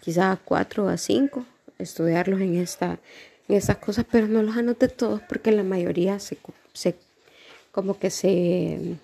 quizás 0.00 0.38
cuatro 0.44 0.86
o 0.86 0.88
a 0.88 0.96
cinco, 0.96 1.46
estudiarlos 1.78 2.40
en, 2.40 2.56
esta, 2.56 2.98
en 3.48 3.56
estas 3.56 3.76
cosas, 3.76 4.06
pero 4.10 4.26
no 4.26 4.42
los 4.42 4.56
anoté 4.56 4.88
todos 4.88 5.20
porque 5.22 5.52
la 5.52 5.62
mayoría 5.62 6.18
se, 6.18 6.36
se 6.72 6.96
como 7.70 7.98
que 7.98 8.10
se, 8.10 8.96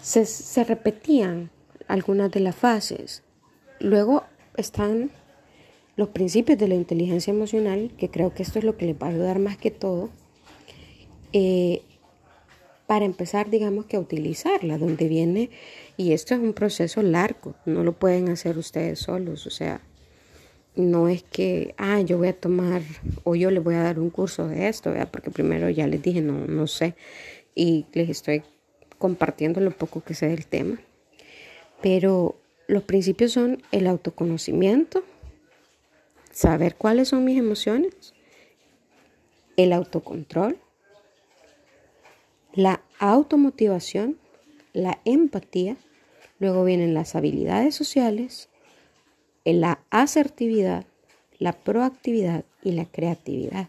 se, 0.00 0.24
se 0.24 0.64
repetían 0.64 1.50
algunas 1.88 2.30
de 2.30 2.40
las 2.40 2.56
fases. 2.56 3.22
Luego 3.80 4.24
están 4.56 5.10
los 5.96 6.08
principios 6.08 6.58
de 6.58 6.68
la 6.68 6.74
inteligencia 6.74 7.32
emocional, 7.32 7.90
que 7.98 8.08
creo 8.08 8.32
que 8.34 8.42
esto 8.42 8.58
es 8.58 8.64
lo 8.64 8.76
que 8.76 8.86
les 8.86 8.96
va 8.96 9.06
a 9.08 9.10
ayudar 9.10 9.38
más 9.38 9.56
que 9.56 9.70
todo, 9.70 10.10
eh, 11.32 11.82
para 12.86 13.04
empezar, 13.04 13.50
digamos 13.50 13.86
que 13.86 13.96
a 13.96 14.00
utilizarla, 14.00 14.78
donde 14.78 15.08
viene, 15.08 15.50
y 15.96 16.12
esto 16.12 16.34
es 16.34 16.40
un 16.40 16.52
proceso 16.52 17.02
largo, 17.02 17.54
no 17.64 17.84
lo 17.84 17.92
pueden 17.92 18.28
hacer 18.28 18.58
ustedes 18.58 18.98
solos, 18.98 19.46
o 19.46 19.50
sea, 19.50 19.80
no 20.74 21.08
es 21.08 21.22
que, 21.22 21.74
ah, 21.78 22.00
yo 22.00 22.18
voy 22.18 22.28
a 22.28 22.38
tomar 22.38 22.82
o 23.24 23.34
yo 23.34 23.50
les 23.50 23.62
voy 23.62 23.74
a 23.74 23.82
dar 23.82 23.98
un 23.98 24.10
curso 24.10 24.48
de 24.48 24.68
esto, 24.68 24.92
porque 25.10 25.30
primero 25.30 25.68
ya 25.68 25.86
les 25.86 26.02
dije, 26.02 26.20
no, 26.20 26.46
no 26.46 26.66
sé, 26.66 26.94
y 27.54 27.86
les 27.92 28.08
estoy 28.08 28.42
compartiendo 28.98 29.60
lo 29.60 29.70
poco 29.70 30.02
que 30.02 30.14
sé 30.14 30.28
del 30.28 30.46
tema. 30.46 30.80
Pero 31.82 32.36
los 32.68 32.84
principios 32.84 33.32
son 33.32 33.62
el 33.72 33.86
autoconocimiento, 33.86 35.02
saber 36.32 36.76
cuáles 36.76 37.08
son 37.08 37.24
mis 37.24 37.38
emociones, 37.38 38.14
el 39.56 39.72
autocontrol, 39.72 40.58
la 42.54 42.82
automotivación, 42.98 44.18
la 44.72 45.00
empatía, 45.04 45.76
luego 46.38 46.64
vienen 46.64 46.94
las 46.94 47.14
habilidades 47.14 47.74
sociales, 47.74 48.48
la 49.44 49.80
asertividad, 49.90 50.86
la 51.38 51.52
proactividad 51.52 52.44
y 52.62 52.72
la 52.72 52.86
creatividad. 52.86 53.68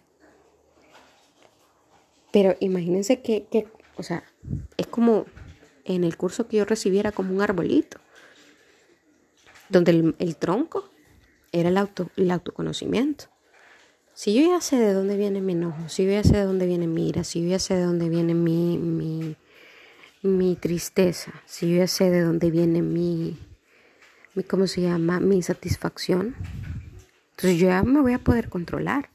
Pero 2.31 2.55
imagínense 2.59 3.21
que, 3.21 3.67
o 3.95 4.03
sea, 4.03 4.23
es 4.77 4.87
como 4.87 5.25
en 5.85 6.03
el 6.03 6.17
curso 6.17 6.47
que 6.47 6.57
yo 6.57 6.65
recibiera 6.65 7.11
como 7.11 7.33
un 7.33 7.41
arbolito, 7.41 7.99
donde 9.69 10.15
el, 10.17 10.35
tronco 10.37 10.89
era 11.53 11.69
el, 11.69 11.77
auto, 11.77 12.09
el 12.17 12.31
autoconocimiento. 12.31 13.25
Si 14.13 14.33
yo 14.33 14.41
ya 14.41 14.59
sé 14.59 14.77
de 14.77 14.93
dónde 14.93 15.15
viene 15.15 15.39
mi 15.39 15.53
enojo, 15.53 15.87
si 15.87 16.05
yo 16.05 16.11
ya 16.11 16.23
sé 16.23 16.33
de 16.37 16.43
dónde 16.43 16.65
viene 16.65 16.87
mi 16.87 17.07
ira, 17.07 17.23
si 17.23 17.41
yo 17.43 17.49
ya 17.49 17.59
sé 17.59 17.75
de 17.75 17.83
dónde 17.83 18.09
viene 18.09 18.33
mi, 18.33 18.77
mi, 18.77 19.35
mi 20.21 20.55
tristeza, 20.55 21.31
si 21.45 21.71
yo 21.71 21.77
ya 21.77 21.87
sé 21.87 22.09
de 22.09 22.21
dónde 22.21 22.51
viene 22.51 22.81
mi, 22.81 23.39
mi, 24.35 24.43
¿cómo 24.43 24.67
se 24.67 24.81
llama? 24.81 25.19
Mi 25.19 25.37
insatisfacción. 25.37 26.35
Entonces 27.31 27.59
yo 27.59 27.67
ya 27.67 27.83
me 27.83 28.01
voy 28.01 28.13
a 28.13 28.19
poder 28.19 28.49
controlar. 28.49 29.09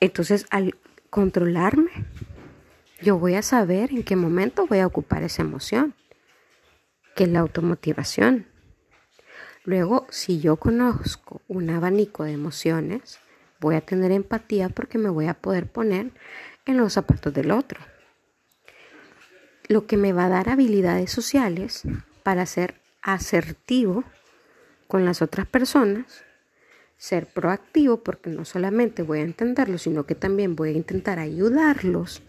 Entonces 0.00 0.46
al 0.50 0.76
controlarme, 1.10 1.90
yo 3.02 3.18
voy 3.18 3.34
a 3.34 3.42
saber 3.42 3.90
en 3.90 4.02
qué 4.02 4.16
momento 4.16 4.66
voy 4.66 4.78
a 4.78 4.86
ocupar 4.86 5.22
esa 5.22 5.42
emoción, 5.42 5.94
que 7.14 7.24
es 7.24 7.30
la 7.30 7.40
automotivación. 7.40 8.46
Luego, 9.66 10.06
si 10.10 10.38
yo 10.38 10.58
conozco 10.58 11.42
un 11.48 11.68
abanico 11.70 12.22
de 12.22 12.30
emociones, 12.30 13.18
voy 13.58 13.74
a 13.74 13.80
tener 13.80 14.12
empatía 14.12 14.68
porque 14.68 14.96
me 14.96 15.08
voy 15.08 15.26
a 15.26 15.34
poder 15.34 15.66
poner 15.66 16.12
en 16.66 16.76
los 16.76 16.92
zapatos 16.92 17.34
del 17.34 17.50
otro. 17.50 17.80
Lo 19.66 19.88
que 19.88 19.96
me 19.96 20.12
va 20.12 20.26
a 20.26 20.28
dar 20.28 20.48
habilidades 20.50 21.10
sociales 21.10 21.82
para 22.22 22.46
ser 22.46 22.76
asertivo 23.02 24.04
con 24.86 25.04
las 25.04 25.20
otras 25.20 25.48
personas, 25.48 26.22
ser 26.96 27.26
proactivo 27.26 28.04
porque 28.04 28.30
no 28.30 28.44
solamente 28.44 29.02
voy 29.02 29.18
a 29.18 29.22
entenderlo, 29.22 29.78
sino 29.78 30.06
que 30.06 30.14
también 30.14 30.54
voy 30.54 30.68
a 30.68 30.76
intentar 30.76 31.18
ayudarlos 31.18 32.22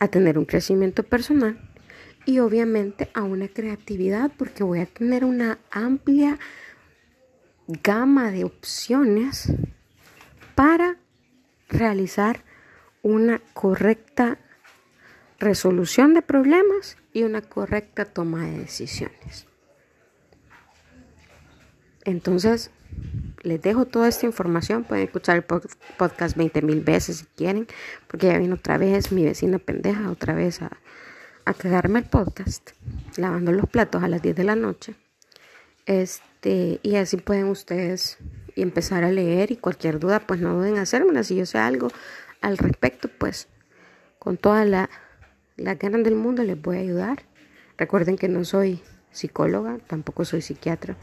a 0.00 0.08
tener 0.08 0.38
un 0.38 0.44
crecimiento 0.44 1.04
personal 1.04 1.69
y 2.26 2.38
obviamente 2.38 3.10
a 3.14 3.22
una 3.22 3.48
creatividad 3.48 4.30
porque 4.36 4.62
voy 4.62 4.80
a 4.80 4.86
tener 4.86 5.24
una 5.24 5.58
amplia 5.70 6.38
gama 7.66 8.30
de 8.30 8.44
opciones 8.44 9.52
para 10.54 10.96
realizar 11.68 12.44
una 13.02 13.40
correcta 13.54 14.38
resolución 15.38 16.14
de 16.14 16.22
problemas 16.22 16.96
y 17.12 17.22
una 17.22 17.40
correcta 17.40 18.04
toma 18.04 18.44
de 18.44 18.58
decisiones. 18.58 19.46
Entonces, 22.04 22.70
les 23.42 23.60
dejo 23.62 23.86
toda 23.86 24.08
esta 24.08 24.26
información. 24.26 24.84
Pueden 24.84 25.04
escuchar 25.04 25.36
el 25.36 25.44
podcast 25.96 26.36
20 26.36 26.62
mil 26.62 26.80
veces 26.82 27.18
si 27.18 27.24
quieren, 27.36 27.66
porque 28.06 28.26
ya 28.26 28.38
vino 28.38 28.56
otra 28.56 28.78
vez 28.78 29.12
mi 29.12 29.24
vecina 29.24 29.58
pendeja, 29.58 30.10
otra 30.10 30.34
vez 30.34 30.60
a, 30.62 30.70
a 31.50 31.54
cagarme 31.54 32.00
el 32.00 32.06
podcast, 32.06 32.70
lavando 33.16 33.52
los 33.52 33.68
platos 33.68 34.02
a 34.02 34.08
las 34.08 34.22
10 34.22 34.36
de 34.36 34.44
la 34.44 34.56
noche. 34.56 34.94
Este, 35.86 36.80
y 36.82 36.96
así 36.96 37.16
pueden 37.16 37.46
ustedes 37.46 38.18
empezar 38.56 39.04
a 39.04 39.10
leer 39.10 39.50
y 39.50 39.56
cualquier 39.56 39.98
duda, 39.98 40.20
pues 40.20 40.40
no 40.40 40.54
duden 40.54 40.74
en 40.74 40.82
hacérmela. 40.82 41.22
Si 41.24 41.36
yo 41.36 41.46
sé 41.46 41.58
algo 41.58 41.88
al 42.40 42.58
respecto, 42.58 43.08
pues 43.08 43.48
con 44.18 44.36
toda 44.36 44.64
la 44.64 44.90
la 45.60 45.74
ganas 45.74 46.02
del 46.02 46.16
mundo 46.16 46.42
les 46.42 46.60
voy 46.60 46.78
a 46.78 46.80
ayudar. 46.80 47.22
Recuerden 47.76 48.16
que 48.16 48.28
no 48.28 48.44
soy 48.44 48.82
psicóloga, 49.10 49.78
tampoco 49.86 50.24
soy 50.24 50.42
psiquiatra, 50.42 50.96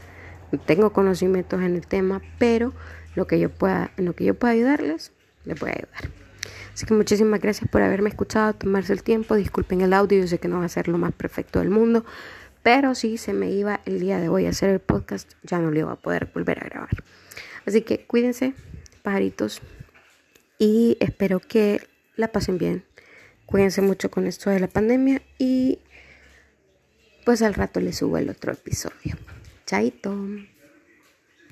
tengo 0.66 0.92
conocimientos 0.92 1.60
en 1.62 1.76
el 1.76 1.86
tema, 1.86 2.20
pero 2.38 2.72
lo 3.14 3.26
que 3.26 3.38
yo 3.38 3.50
pueda, 3.50 3.90
en 3.96 4.04
lo 4.04 4.14
que 4.14 4.24
yo 4.24 4.34
pueda 4.34 4.52
ayudarles, 4.52 5.12
les 5.44 5.58
voy 5.58 5.70
a 5.70 5.74
ayudar. 5.74 6.17
Así 6.78 6.86
que 6.86 6.94
muchísimas 6.94 7.40
gracias 7.40 7.68
por 7.68 7.82
haberme 7.82 8.08
escuchado, 8.08 8.52
tomarse 8.52 8.92
el 8.92 9.02
tiempo. 9.02 9.34
Disculpen 9.34 9.80
el 9.80 9.92
audio, 9.92 10.20
yo 10.20 10.28
sé 10.28 10.38
que 10.38 10.46
no 10.46 10.60
va 10.60 10.66
a 10.66 10.68
ser 10.68 10.86
lo 10.86 10.96
más 10.96 11.12
perfecto 11.12 11.58
del 11.58 11.70
mundo, 11.70 12.04
pero 12.62 12.94
si 12.94 13.18
se 13.18 13.32
me 13.32 13.50
iba 13.50 13.80
el 13.84 13.98
día 13.98 14.20
de 14.20 14.28
hoy 14.28 14.46
a 14.46 14.50
hacer 14.50 14.70
el 14.70 14.78
podcast, 14.78 15.32
ya 15.42 15.58
no 15.58 15.72
lo 15.72 15.78
iba 15.80 15.90
a 15.90 15.96
poder 15.96 16.30
volver 16.32 16.60
a 16.60 16.68
grabar. 16.68 17.02
Así 17.66 17.82
que 17.82 18.06
cuídense, 18.06 18.54
pajaritos, 19.02 19.60
y 20.56 20.96
espero 21.00 21.40
que 21.40 21.82
la 22.14 22.30
pasen 22.30 22.58
bien 22.58 22.84
Cuídense 23.44 23.82
mucho 23.82 24.08
con 24.08 24.28
esto 24.28 24.50
de 24.50 24.60
la 24.60 24.68
pandemia 24.68 25.20
y 25.36 25.80
pues 27.24 27.42
al 27.42 27.54
rato 27.54 27.80
les 27.80 27.96
subo 27.96 28.18
el 28.18 28.30
otro 28.30 28.52
episodio. 28.52 29.16
Chaito. 29.66 30.14